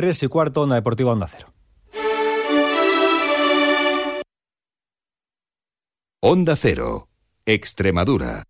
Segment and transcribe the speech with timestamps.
[0.00, 1.52] 3 y cuarto, Onda Deportiva Onda Cero.
[6.22, 7.08] Onda Cero,
[7.44, 8.44] Extremadura.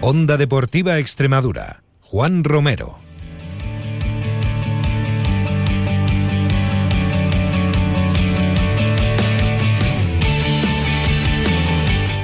[0.00, 1.82] Onda Deportiva Extremadura.
[2.00, 3.03] Juan Romero.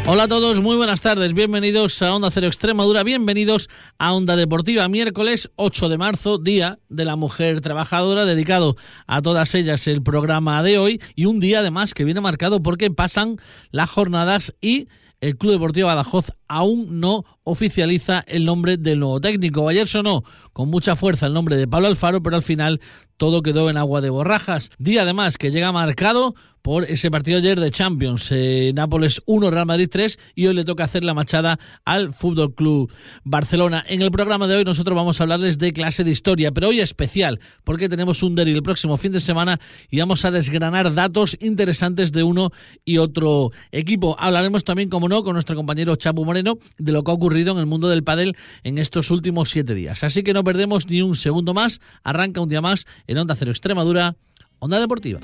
[0.06, 3.68] Hola a todos, muy buenas tardes, bienvenidos a Onda Cero Extremadura, bienvenidos
[3.98, 9.54] a Onda Deportiva, miércoles 8 de marzo, Día de la Mujer Trabajadora, dedicado a todas
[9.54, 11.00] ellas el programa de hoy.
[11.14, 13.36] Y un día además que viene marcado porque pasan
[13.70, 14.88] las jornadas y
[15.20, 19.68] el Club Deportivo Badajoz aún no oficializa el nombre del nuevo técnico.
[19.68, 22.80] Ayer sonó con mucha fuerza el nombre de Pablo Alfaro, pero al final
[23.16, 24.70] todo quedó en agua de borrajas.
[24.78, 28.28] Día además que llega marcado por ese partido ayer de Champions.
[28.30, 32.54] Eh, Nápoles 1, Real Madrid 3 y hoy le toca hacer la machada al Fútbol
[32.54, 32.92] Club
[33.24, 33.84] Barcelona.
[33.88, 36.80] En el programa de hoy nosotros vamos a hablarles de clase de historia, pero hoy
[36.80, 39.60] especial porque tenemos un derby el próximo fin de semana
[39.90, 42.50] y vamos a desgranar datos interesantes de uno
[42.84, 44.16] y otro equipo.
[44.18, 47.58] Hablaremos también, como no, con nuestro compañero Chapu Moreno de lo que ha ocurrido en
[47.58, 50.04] el mundo del pádel en estos últimos siete días.
[50.04, 51.80] Así que no perdemos ni un segundo más.
[52.04, 54.16] Arranca un día más en Onda Cero Extremadura,
[54.58, 55.20] Onda Deportiva.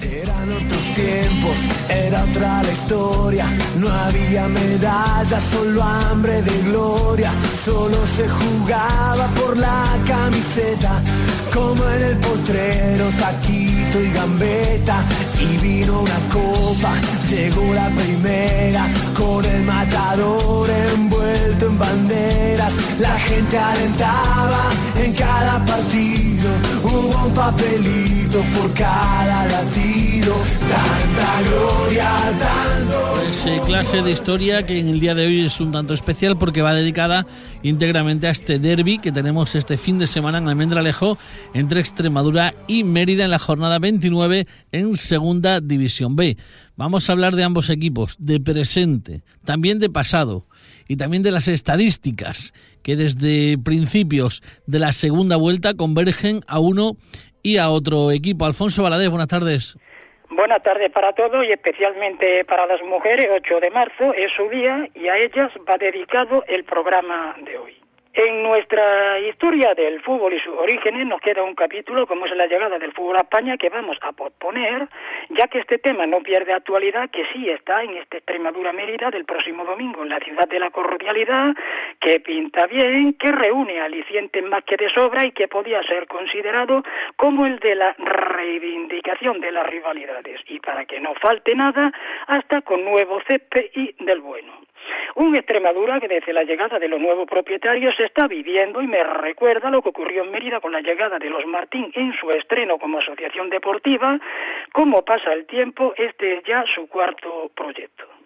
[0.00, 3.46] Eran otros tiempos, era otra la historia.
[3.78, 7.32] No había medallas, solo hambre de gloria.
[7.54, 11.02] Solo se jugaba por la camiseta,
[11.52, 15.04] como en el potrero, taquito y gambeta.
[15.40, 16.92] Y vino una copa,
[17.30, 22.74] llegó la primera, con el matador envuelto en banderas.
[22.98, 26.50] La gente alentaba en cada partido,
[26.82, 30.34] hubo un papelito por cada latido.
[33.48, 36.60] Eh, clase de historia que en el día de hoy es un tanto especial porque
[36.60, 37.26] va dedicada
[37.62, 41.16] íntegramente a este derby que tenemos este fin de semana en Almendralejo
[41.54, 46.36] entre Extremadura y Mérida en la jornada 29 en Segunda División B.
[46.76, 50.46] Vamos a hablar de ambos equipos, de presente, también de pasado
[50.86, 52.52] y también de las estadísticas
[52.82, 56.98] que desde principios de la segunda vuelta convergen a uno
[57.42, 58.44] y a otro equipo.
[58.44, 59.76] Alfonso Valadez, buenas tardes.
[60.38, 63.26] Buenas tardes para todos y especialmente para las mujeres.
[63.28, 67.76] 8 de marzo es su día y a ellas va dedicado el programa de hoy.
[68.14, 72.46] En nuestra historia del fútbol y sus orígenes nos queda un capítulo como es la
[72.46, 74.88] llegada del fútbol a España que vamos a posponer,
[75.28, 79.24] ya que este tema no pierde actualidad, que sí está en esta Extremadura Mérida del
[79.24, 81.54] próximo domingo en la ciudad de la cordialidad,
[82.00, 86.82] que pinta bien, que reúne alicientes más que de sobra y que podía ser considerado
[87.14, 87.94] como el de la
[88.38, 90.40] reivindicación de las rivalidades.
[90.46, 91.92] Y para que no falte nada,
[92.26, 94.52] hasta con nuevo césped y del bueno.
[95.16, 99.70] Un Extremadura que desde la llegada de los nuevos propietarios está viviendo y me recuerda
[99.70, 102.98] lo que ocurrió en Mérida con la llegada de los Martín en su estreno como
[102.98, 104.18] asociación deportiva.
[104.72, 108.17] Cómo pasa el tiempo, este es ya su cuarto proyecto.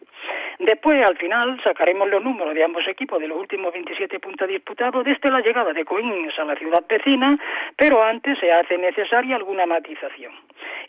[0.58, 5.04] Después, al final, sacaremos los números de ambos equipos de los últimos 27 puntos disputados
[5.04, 7.38] desde la llegada de Coins a la ciudad vecina,
[7.76, 10.32] pero antes se hace necesaria alguna matización.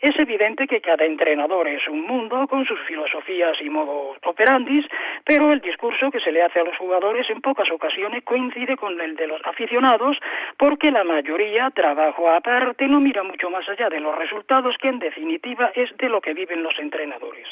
[0.00, 4.86] Es evidente que cada entrenador es un mundo con sus filosofías y modos operandis,
[5.24, 9.00] pero el discurso que se le hace a los jugadores en pocas ocasiones coincide con
[9.00, 10.18] el de los aficionados,
[10.58, 14.98] porque la mayoría, trabajo aparte, no mira mucho más allá de los resultados, que en
[14.98, 17.46] definitiva es de lo que viven los entrenadores.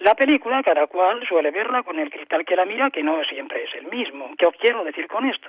[0.00, 3.64] La película, cada cual suele verla con el cristal que la mira, que no siempre
[3.64, 4.30] es el mismo.
[4.36, 5.48] ¿Qué os quiero decir con esto?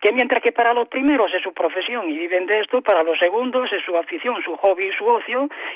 [0.00, 3.18] Que mientras que para los primeros es su profesión y viven de esto, para los
[3.18, 5.21] segundos es su afición, su hobby su ocio,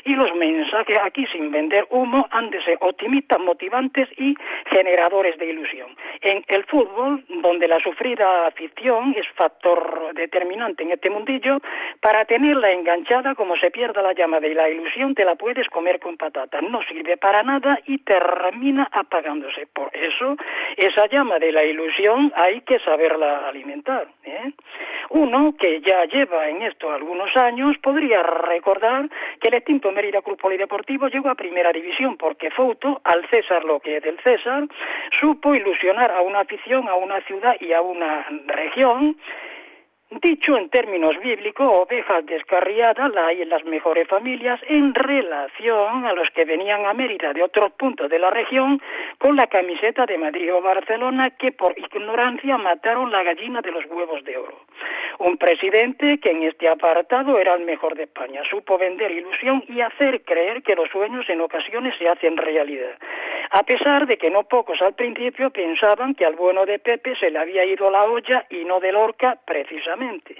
[0.04, 4.34] y los mensajes aquí sin vender humo han de ser optimistas, motivantes y
[4.70, 5.88] generadores de ilusión.
[6.20, 11.58] En el fútbol, donde la sufrida afición es factor determinante en este mundillo,
[12.00, 16.00] para tenerla enganchada, como se pierda la llama de la ilusión, te la puedes comer
[16.00, 16.62] con patatas.
[16.62, 19.66] No sirve para nada y termina apagándose.
[19.72, 20.36] Por eso,
[20.76, 24.08] esa llama de la ilusión hay que saberla alimentar.
[24.24, 24.52] ¿eh?
[25.10, 29.08] Uno que ya lleva en esto algunos años podría recordar
[29.40, 33.80] que el extinto Mérida Club Polideportivo llegó a Primera División porque Fouto, al César lo
[33.80, 34.64] que es del César,
[35.20, 39.16] supo ilusionar a una afición, a una ciudad y a una región
[40.08, 46.12] Dicho en términos bíblicos, ovejas descarriadas la hay en las mejores familias en relación a
[46.12, 48.80] los que venían a Mérida de otros puntos de la región
[49.18, 53.84] con la camiseta de Madrid o Barcelona que por ignorancia mataron la gallina de los
[53.86, 54.60] huevos de oro.
[55.18, 59.80] Un presidente que en este apartado era el mejor de España, supo vender ilusión y
[59.80, 62.96] hacer creer que los sueños en ocasiones se hacen realidad.
[63.50, 67.30] A pesar de que no pocos al principio pensaban que al bueno de Pepe se
[67.30, 70.36] le había ido la olla y no de Lorca precisamente.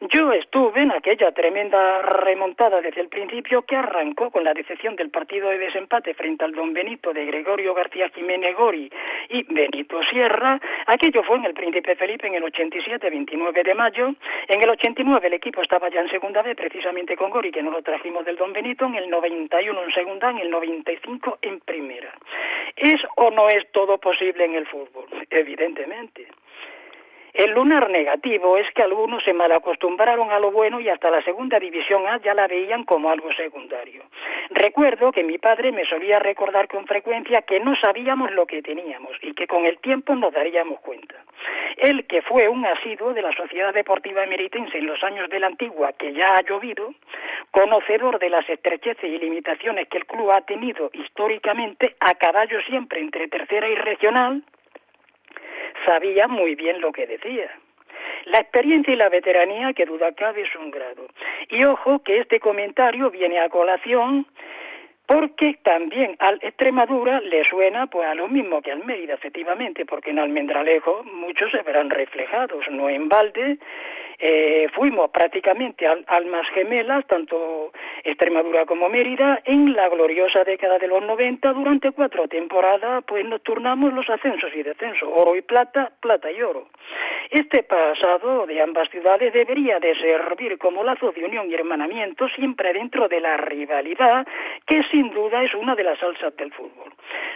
[0.00, 5.10] Yo estuve en aquella tremenda remontada desde el principio que arrancó con la decepción del
[5.10, 8.90] partido de desempate frente al Don Benito de Gregorio García Jiménez Gori
[9.30, 10.60] y Benito Sierra.
[10.86, 14.14] Aquello fue en el Príncipe Felipe en el 87, 29 de mayo.
[14.48, 17.72] En el 89 el equipo estaba ya en segunda vez, precisamente con Gori, que nos
[17.72, 18.84] lo trajimos del Don Benito.
[18.84, 22.12] En el 91 en segunda, en el 95 en primera.
[22.76, 25.06] ¿Es o no es todo posible en el fútbol?
[25.30, 26.26] Evidentemente.
[27.36, 31.60] El lunar negativo es que algunos se malacostumbraron a lo bueno y hasta la segunda
[31.60, 34.04] división A ya la veían como algo secundario.
[34.48, 39.18] Recuerdo que mi padre me solía recordar con frecuencia que no sabíamos lo que teníamos
[39.20, 41.14] y que con el tiempo nos daríamos cuenta.
[41.76, 45.48] Él, que fue un asiduo de la Sociedad Deportiva Emeritense en los años de la
[45.48, 46.94] antigua, que ya ha llovido,
[47.50, 53.00] conocedor de las estrecheces y limitaciones que el club ha tenido históricamente a caballo siempre
[53.00, 54.42] entre tercera y regional,
[55.86, 57.50] sabía muy bien lo que decía.
[58.26, 61.06] La experiencia y la veteranía, que duda cabe, es un grado.
[61.48, 64.26] Y ojo que este comentario viene a colación
[65.06, 70.10] porque también al Extremadura le suena pues a lo mismo que al Mérida, efectivamente, porque
[70.10, 73.58] en Almendralejo muchos se verán reflejados, no en balde,
[74.18, 77.72] eh, fuimos prácticamente al, almas gemelas, tanto
[78.04, 83.42] Extremadura como Mérida, en la gloriosa década de los 90, durante cuatro temporadas, pues nos
[83.42, 86.68] turnamos los ascensos y descensos, oro y plata, plata y oro.
[87.30, 92.72] Este pasado de ambas ciudades debería de servir como lazo de unión y hermanamiento siempre
[92.72, 94.26] dentro de la rivalidad,
[94.66, 96.92] que sin duda es una de las salsas del fútbol.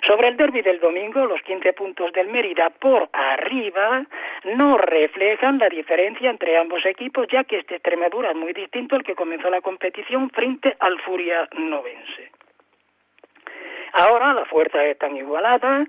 [0.07, 4.05] Sobre el derby del domingo, los 15 puntos del Mérida por arriba
[4.45, 9.03] no reflejan la diferencia entre ambos equipos, ya que este Extremadura es muy distinto al
[9.03, 12.31] que comenzó la competición frente al Furia Novense.
[13.93, 15.85] Ahora la fuerza es tan igualada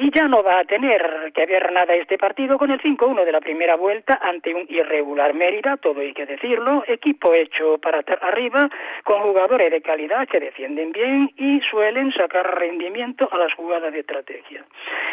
[0.00, 3.32] y ya no va a tener que ver nada este partido con el 5-1 de
[3.32, 8.70] la primera vuelta ante un irregular Mérida, todo hay que decirlo, equipo hecho para arriba,
[9.04, 14.00] con jugadores de calidad que defienden bien y suelen sacar rendimiento a las jugadas de
[14.00, 14.64] estrategia.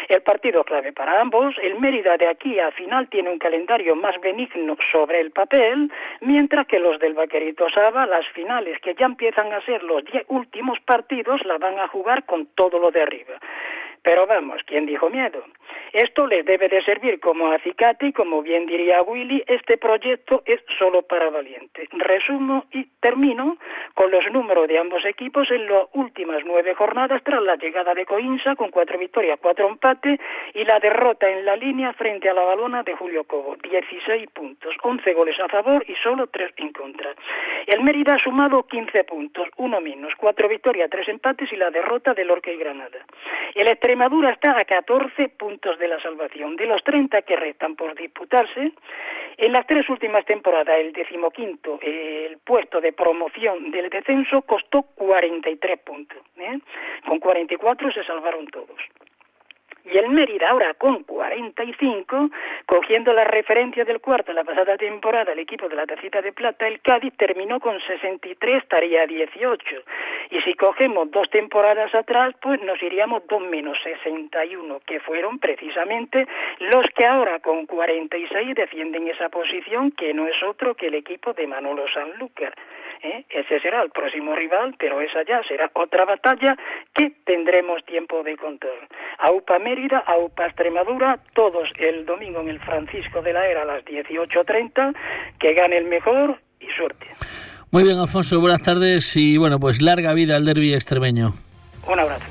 [0.08, 4.18] El partido clave para ambos, el Mérida de aquí a final tiene un calendario más
[4.22, 5.92] benigno sobre el papel,
[6.22, 10.24] mientras que los del Vaquerito Saba, las finales que ya empiezan a ser los diez
[10.28, 13.38] últimos partidos, la van a jugar con todo lo de arriba.
[14.02, 15.42] Pero vamos, ¿quién dijo miedo?
[15.92, 20.60] Esto les debe de servir como acicate y como bien diría Willy, este proyecto es
[20.78, 21.88] solo para valientes.
[21.92, 23.56] Resumo y termino
[23.94, 28.06] con los números de ambos equipos en las últimas nueve jornadas tras la llegada de
[28.06, 30.20] Coinsa con cuatro victorias, cuatro empates
[30.54, 33.56] y la derrota en la línea frente a la balona de Julio Cobo.
[33.56, 37.14] 16 puntos, 11 goles a favor y solo tres en contra.
[37.66, 42.14] El Mérida ha sumado 15 puntos, uno menos, cuatro victorias, tres empates y la derrota
[42.14, 42.98] de Lorca y Granada.
[43.54, 46.56] El Extremadura está a 14 de la salvación.
[46.56, 48.72] De los 30 que restan por disputarse,
[49.36, 55.78] en las tres últimas temporadas, el decimoquinto, el puesto de promoción del descenso costó 43
[55.80, 56.18] puntos.
[56.38, 56.58] ¿eh?
[57.06, 58.78] Con 44 se salvaron todos
[59.92, 62.30] y el Mérida ahora con 45,
[62.66, 66.66] cogiendo la referencia del cuarto la pasada temporada, el equipo de la tacita de plata,
[66.66, 69.64] el Cádiz terminó con 63, estaría 18.
[70.30, 76.26] Y si cogemos dos temporadas atrás, pues nos iríamos dos menos 61, que fueron precisamente
[76.58, 81.32] los que ahora con 46 defienden esa posición, que no es otro que el equipo
[81.32, 82.54] de Manolo Sanlúcar.
[83.02, 83.24] ¿Eh?
[83.30, 86.56] Ese será el próximo rival, pero esa ya será otra batalla
[86.94, 88.70] que tendremos tiempo de contar.
[89.18, 93.84] AUPA Mérida, AUPA Extremadura, todos el domingo en el Francisco de la Era a las
[93.84, 94.94] 18.30,
[95.38, 97.06] que gane el mejor y suerte.
[97.70, 101.34] Muy bien, Alfonso, buenas tardes y bueno, pues larga vida al derby extremeño.
[101.86, 102.24] Un abrazo.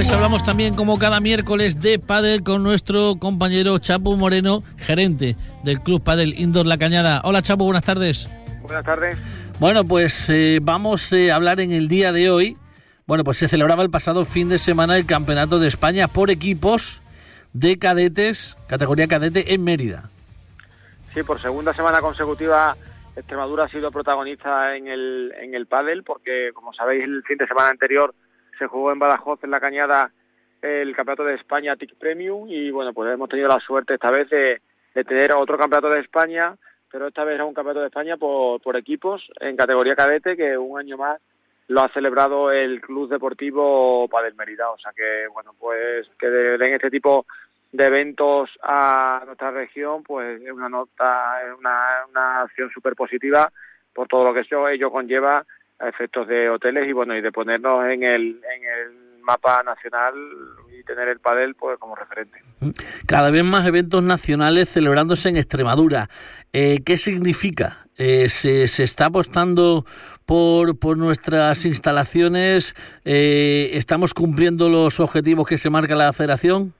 [0.00, 5.82] Pues hablamos también como cada miércoles de pádel con nuestro compañero Chapo Moreno, gerente del
[5.82, 7.20] Club Padel Indoor La Cañada.
[7.22, 8.26] Hola Chapo, buenas tardes.
[8.62, 9.18] Buenas tardes.
[9.58, 12.56] Bueno, pues eh, vamos eh, a hablar en el día de hoy.
[13.06, 17.02] Bueno, pues se celebraba el pasado fin de semana el Campeonato de España por equipos
[17.52, 20.08] de cadetes, categoría cadete en Mérida.
[21.12, 22.74] Sí, por segunda semana consecutiva
[23.16, 27.46] Extremadura ha sido protagonista en el, en el pádel porque, como sabéis, el fin de
[27.46, 28.14] semana anterior
[28.60, 30.12] se jugó en Badajoz, en la Cañada,
[30.60, 34.28] el Campeonato de España TIC Premium y bueno, pues hemos tenido la suerte esta vez
[34.28, 34.60] de,
[34.92, 36.54] tener otro Campeonato de España,
[36.92, 40.78] pero esta vez era un Campeonato de España por, equipos en categoría cadete que un
[40.78, 41.18] año más
[41.68, 44.70] lo ha celebrado el Club Deportivo Padel Mérida.
[44.70, 47.24] O sea que, bueno, pues que den este tipo
[47.72, 53.50] de eventos a nuestra región, pues es una nota, es una, una acción súper positiva
[53.94, 55.46] por todo lo que eso ello conlleva
[55.80, 60.14] a efectos de hoteles y bueno y de ponernos en el en el mapa nacional
[60.78, 62.38] y tener el padel pues como referente.
[63.06, 66.08] Cada vez más eventos nacionales celebrándose en Extremadura.
[66.52, 67.86] Eh, ¿Qué significa?
[67.96, 69.84] Eh, se, se está apostando
[70.30, 72.76] por, por nuestras instalaciones?
[73.04, 76.72] Eh, ¿Estamos cumpliendo los objetivos que se marca la federación?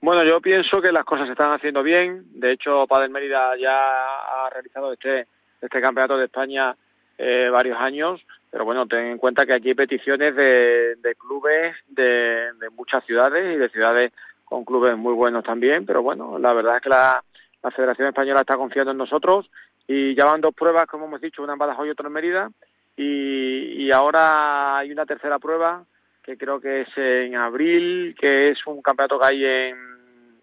[0.00, 2.22] Bueno, yo pienso que las cosas se están haciendo bien.
[2.32, 5.26] De hecho, Padel Mérida ya ha realizado este,
[5.60, 6.76] este campeonato de España
[7.22, 8.18] eh, varios años,
[8.50, 13.54] pero bueno, ten en cuenta que aquí hay peticiones de, de clubes de, muchas ciudades
[13.54, 14.12] y de ciudades
[14.46, 17.22] con clubes muy buenos también, pero bueno, la verdad es que la,
[17.62, 19.50] la Federación Española está confiando en nosotros
[19.86, 22.50] y ya van dos pruebas, como hemos dicho, una en Badajoz y otra en Mérida,
[22.96, 25.84] y, y ahora hay una tercera prueba
[26.22, 29.76] que creo que es en abril, que es un campeonato que hay en,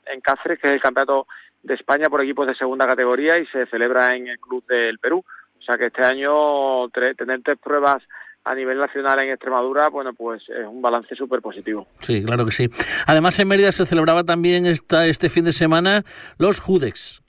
[0.05, 1.25] en Cáceres, que es el campeonato
[1.63, 5.25] de España por equipos de segunda categoría y se celebra en el Club del Perú.
[5.67, 8.01] O sea que este año tener tres pruebas
[8.45, 11.87] a nivel nacional en Extremadura, bueno, pues es un balance súper positivo.
[11.99, 12.69] Sí, claro que sí.
[13.05, 16.05] Además, en Mérida se celebraba también esta, este fin de semana
[16.37, 17.21] los Judex.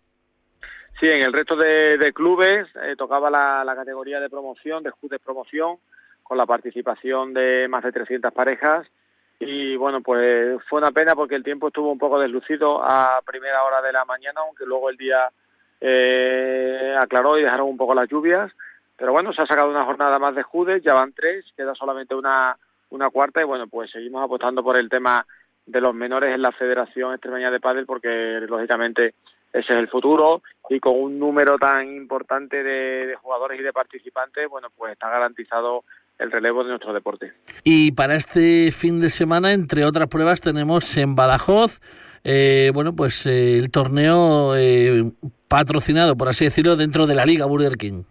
[1.01, 4.91] Sí, en el resto de, de clubes eh, tocaba la, la, categoría de promoción, de
[4.91, 5.79] Judex Promoción,
[6.23, 8.87] con la participación de más de 300 parejas.
[9.41, 13.65] Y bueno, pues fue una pena porque el tiempo estuvo un poco deslucido a primera
[13.65, 15.29] hora de la mañana, aunque luego el día
[15.81, 18.53] eh, aclaró y dejaron un poco las lluvias.
[18.97, 22.15] Pero bueno, se ha sacado una jornada más de Judes, ya van tres, queda solamente
[22.15, 22.57] una,
[22.91, 25.25] una cuarta y bueno, pues seguimos apostando por el tema
[25.67, 29.15] de los menores en la Federación Extremeña de Pádel porque lógicamente
[29.53, 33.73] ese es el futuro y con un número tan importante de, de, jugadores y de
[33.73, 35.85] participantes, bueno, pues está garantizado
[36.19, 37.33] el relevo de nuestro deporte.
[37.65, 41.81] Y para este fin de semana, entre otras pruebas, tenemos en Badajoz,
[42.25, 45.11] eh, bueno, pues eh, el torneo eh,
[45.49, 48.05] patrocinado, por así decirlo, dentro de la Liga Burger King.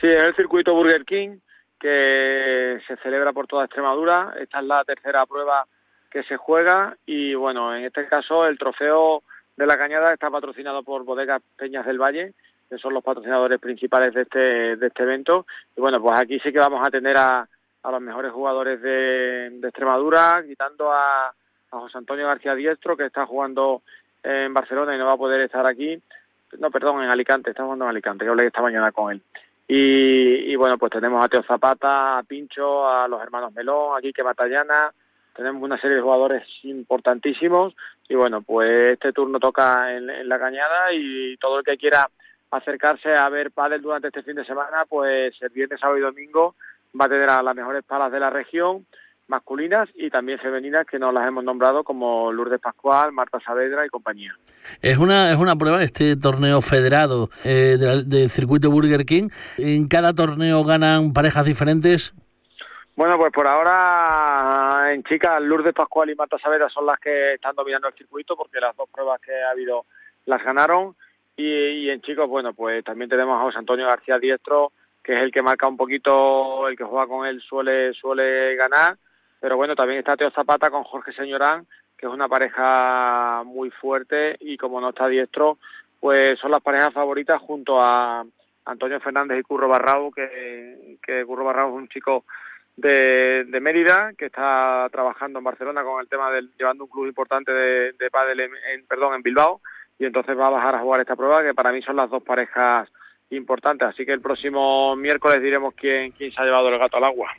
[0.00, 1.38] Sí, es el circuito Burger King
[1.80, 4.34] que se celebra por toda Extremadura.
[4.38, 5.66] Esta es la tercera prueba
[6.10, 9.22] que se juega y bueno, en este caso el trofeo
[9.56, 12.32] de la Cañada está patrocinado por Bodegas Peñas del Valle,
[12.68, 15.46] que son los patrocinadores principales de este, de este evento.
[15.76, 17.46] Y bueno, pues aquí sí que vamos a tener a,
[17.90, 23.24] los mejores jugadores de, de Extremadura, quitando a, a José Antonio García Diestro, que está
[23.24, 23.82] jugando
[24.22, 26.00] en Barcelona y no va a poder estar aquí.
[26.58, 29.22] No, perdón, en Alicante, está jugando en Alicante, que hablé esta mañana con él.
[29.66, 34.00] Y, y bueno, pues tenemos a Teo Zapata, a Pincho, a los hermanos Melón, a
[34.00, 34.92] Quique Batallana,
[35.34, 37.74] tenemos una serie de jugadores importantísimos.
[38.08, 42.08] Y bueno, pues este turno toca en, en, la cañada y todo el que quiera
[42.50, 46.54] acercarse a ver pádel durante este fin de semana, pues el viernes, sábado y domingo
[46.98, 48.86] va a tener a las mejores palas de la región,
[49.28, 53.88] masculinas y también femeninas que nos las hemos nombrado como Lourdes Pascual, Marta Saavedra y
[53.88, 54.34] compañía.
[54.82, 59.28] Es una es una prueba este torneo federado eh, del, del circuito Burger King.
[59.56, 62.14] En cada torneo ganan parejas diferentes.
[62.96, 67.54] Bueno, pues por ahora en chicas Lourdes Pascual y Marta Saavedra son las que están
[67.54, 69.84] dominando el circuito porque las dos pruebas que ha habido
[70.26, 70.96] las ganaron
[71.36, 74.72] y, y en chicos, bueno, pues también tenemos a José Antonio García Diestro
[75.08, 78.98] que es el que marca un poquito, el que juega con él suele suele ganar,
[79.40, 81.66] pero bueno, también está Teo Zapata con Jorge Señorán,
[81.96, 85.58] que es una pareja muy fuerte y como no está diestro,
[86.00, 88.24] pues son las parejas favoritas junto a
[88.64, 92.24] Antonio Fernández y Curro Barrao, que, Curro Barrao es un chico
[92.76, 97.06] de, de Mérida, que está trabajando en Barcelona con el tema del llevando un club
[97.06, 99.60] importante de, de pádel en, perdón, en Bilbao,
[99.98, 102.22] y entonces va a bajar a jugar esta prueba, que para mí son las dos
[102.22, 102.88] parejas
[103.30, 103.88] importantes.
[103.88, 107.30] Así que el próximo miércoles diremos quién, quién se ha llevado el gato al agua.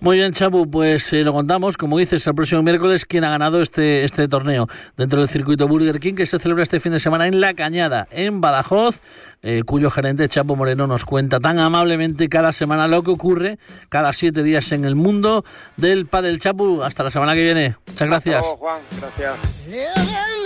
[0.00, 3.60] Muy bien, Chapu, pues eh, lo contamos, como dices, el próximo miércoles quién ha ganado
[3.60, 4.66] este, este torneo
[4.96, 8.08] dentro del circuito Burger King que se celebra este fin de semana en La Cañada,
[8.10, 9.00] en Badajoz,
[9.42, 13.58] eh, cuyo gerente Chapo Moreno nos cuenta tan amablemente cada semana lo que ocurre
[13.90, 15.44] cada siete días en el mundo
[15.76, 16.82] del Padel Chapu.
[16.82, 17.76] Hasta la semana que viene.
[17.86, 18.36] Muchas gracias.
[18.36, 18.80] Hasta luego, Juan.
[18.98, 20.39] Gracias.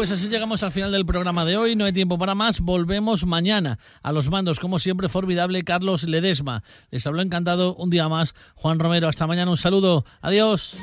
[0.00, 1.76] Pues así llegamos al final del programa de hoy.
[1.76, 2.60] No hay tiempo para más.
[2.60, 3.78] Volvemos mañana.
[4.02, 6.62] A los mandos, como siempre, formidable Carlos Ledesma.
[6.90, 9.08] Les habló encantado un día más Juan Romero.
[9.08, 9.50] Hasta mañana.
[9.50, 10.06] Un saludo.
[10.22, 10.78] Adiós.